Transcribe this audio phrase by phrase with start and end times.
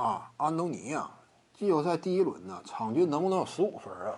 [0.00, 1.10] 啊，安东尼啊，
[1.52, 4.16] 季后赛第一轮呢，场均能不能有十五分啊？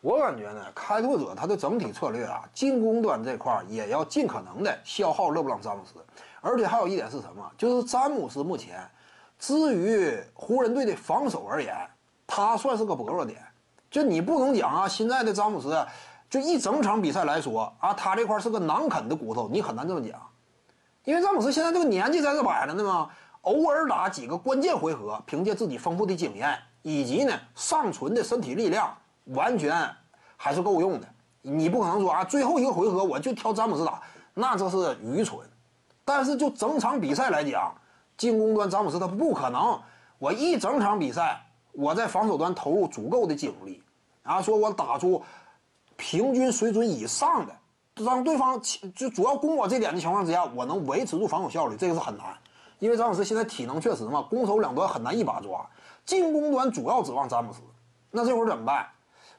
[0.00, 6.02] 我感觉呢，开拓者他的整体策略啊，进攻端这块也要尽可能的消耗勒布朗詹姆斯，
[6.40, 7.44] 而且还有一点是什么？
[7.58, 8.88] 就是詹姆斯目前，
[9.38, 11.76] 至于湖人队的防守而言，
[12.26, 13.38] 他算是个薄弱点。
[13.90, 15.86] 就你不能讲啊，现在的詹姆斯，
[16.30, 20.18] 就一整场比赛来说啊，他这块是个难啃的骨头，你很难这么讲，
[21.04, 23.10] 因为詹姆斯现在这个年纪在这摆着呢嘛。
[23.46, 28.92] 偶尔打几个关键回合，凭借自己丰富的经验以及呢尚存的身体力量，
[29.26, 29.88] 完全
[30.36, 31.06] 还是够用的。
[31.42, 34.02] 你不可能说啊，最后一个回合我就挑詹姆斯打，
[34.34, 35.38] 那这是愚蠢。
[36.04, 37.72] 但是就整场比赛来讲，
[38.16, 39.80] 进攻端詹姆斯他不可能，
[40.18, 41.40] 我一整场比赛
[41.70, 43.80] 我在防守端投入足够的精力，
[44.24, 45.22] 啊，说我打出
[45.96, 48.60] 平均水准以上的，让对方
[48.96, 52.26] 就主要攻我这点的情况之下，我能维持住防守效率，这个是很难。
[52.78, 55.66] 因为詹姆斯现在体能确实嘛，攻守两端很难一把抓。
[56.04, 57.60] 进攻端主要指望詹姆斯，
[58.10, 58.86] 那这会儿怎么办？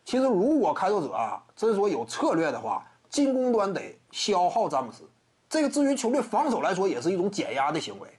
[0.03, 5.03] 其实如果开拓者啊，真说有策略的话，进攻端得消耗詹姆斯。
[5.49, 8.09] 这个至于球队防守来说，也是一种减压的行为。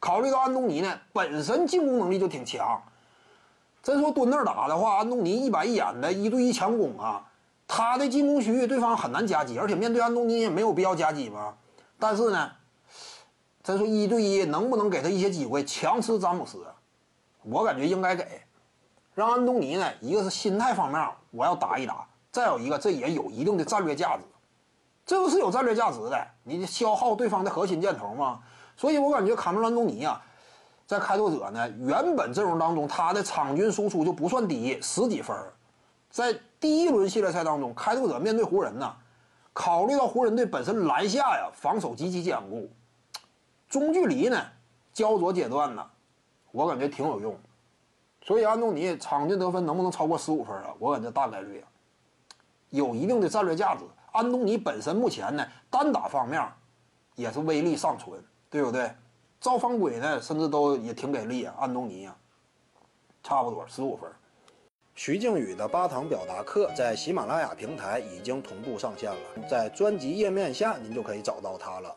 [0.00, 2.82] 考虑到安东尼呢本身进攻能力就挺强，
[3.82, 7.24] 真说蹲那儿打的话，安东尼一板一眼的一对一强攻啊，
[7.68, 11.54] 他的进攻区域对方很难夹击，而且面对安东尼也没有必要夹击嘛。
[11.98, 12.50] 但是呢？
[13.66, 16.64] 再说一对一能不能给他一些机会强吃詹姆斯？
[17.42, 18.24] 我感觉应该给，
[19.12, 24.22] 让安东尼呢，一个是心态方面我要打一打，再有一个这也有一定的战略价值，
[25.04, 26.28] 这个是有战略价值的。
[26.44, 28.38] 你消耗对方的核心箭头嘛，
[28.76, 30.22] 所以我感觉卡梅隆·安东尼啊，
[30.86, 35.36] 在开拓者呢，原本阵容当中他的场均输出就不算低，十几分，
[36.08, 38.94] 在第一轮系列赛当中，开拓者面对湖人呢，
[39.52, 42.70] 考虑到湖人队本身篮下呀防守极其坚固。
[43.80, 44.42] 中距离呢，
[44.92, 45.86] 焦灼阶段呢，
[46.50, 47.38] 我感觉挺有用，
[48.22, 50.74] 所以安东尼场均得分能不能超过十五分啊？
[50.78, 51.68] 我感觉大概率啊，
[52.70, 53.84] 有一定的战略价值。
[54.12, 56.42] 安东尼本身目前呢，单打方面
[57.16, 58.18] 也是威力尚存，
[58.48, 58.90] 对不对？
[59.38, 61.54] 赵方圭呢，甚至都也挺给力啊。
[61.58, 62.16] 安东尼啊，
[63.22, 64.10] 差不多十五分。
[64.94, 71.96] 徐静宇的八堂表达课在喜马拉雅平台已经同步上线了，在专辑页面下您就可以找到它了。